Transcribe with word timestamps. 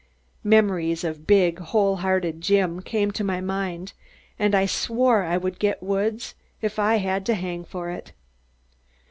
Memories 0.43 1.03
of 1.03 1.27
big 1.27 1.59
whole 1.59 1.97
hearted 1.97 2.41
Jim 2.41 2.81
came 2.81 3.11
to 3.11 3.23
my 3.23 3.39
mind 3.39 3.93
and 4.39 4.55
I 4.55 4.65
swore 4.65 5.21
I 5.21 5.37
would 5.37 5.59
get 5.59 5.83
Woods 5.83 6.33
if 6.59 6.79
I 6.79 6.95
had 6.95 7.23
to 7.27 7.35
hang 7.35 7.63
for 7.63 7.91
it. 7.91 8.11